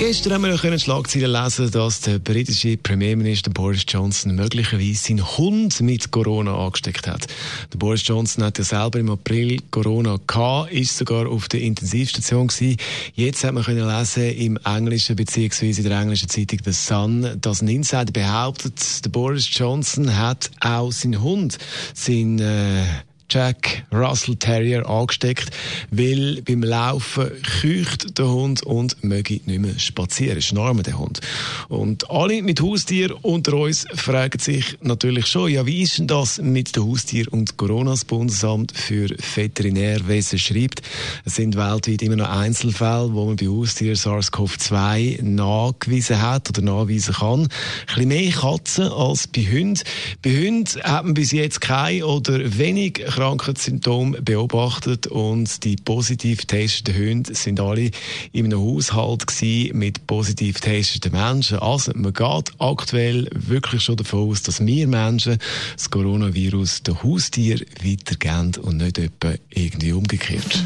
[0.00, 5.78] Gestern haben wir noch Schlagzeilen lesen, dass der britische Premierminister Boris Johnson möglicherweise seinen Hund
[5.82, 7.26] mit Corona angesteckt hat.
[7.70, 12.46] Der Boris Johnson hat ja selber im April Corona gehabt, ist sogar auf der Intensivstation
[12.46, 12.78] gewesen.
[13.14, 17.60] Jetzt hat man können lesen im englischen beziehungsweise in der englischen Zeitung The Sun, dass
[17.60, 21.58] ein Insider behauptet, der Boris Johnson hat auch seinen Hund,
[21.92, 22.86] sein äh,
[23.30, 25.50] Jack Russell Terrier angesteckt,
[25.90, 27.30] weil beim Laufen
[27.60, 30.42] kücht der Hund und möge nicht mehr spazieren.
[30.42, 31.20] Schnarmen der Hund.
[31.68, 36.40] Und alle mit Haustier unter uns fragen sich natürlich schon, ja, wie ist denn das
[36.40, 37.92] mit den Haustier und Corona?
[37.92, 40.82] Das Bundesamt für Veterinärwesen schreibt,
[41.24, 47.14] es sind weltweit immer noch Einzelfälle, wo man bei Haustieren SARS-CoV-2 nachgewiesen hat oder nachweisen
[47.14, 47.42] kann.
[47.42, 47.48] Ein
[47.86, 49.80] bisschen mehr Katzen als bei Hunden.
[50.22, 56.96] Bei Hunden hat man bis jetzt keine oder wenig Krankheitssymptome beobachtet und die positiv getesteten
[56.96, 57.90] Hunde sind alle
[58.32, 59.26] in einem Haushalt
[59.74, 61.58] mit positiv getesteten Menschen.
[61.58, 65.36] Also man geht aktuell wirklich schon davon aus, dass wir Menschen
[65.76, 70.64] das Coronavirus den Haustier weitergeben und nicht etwa irgendwie umgekehrt.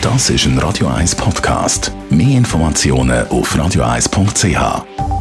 [0.00, 1.92] Das ist ein Radio 1 Podcast.
[2.08, 5.11] Mehr Informationen auf radio1.ch.